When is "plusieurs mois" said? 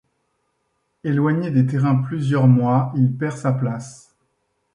2.01-2.91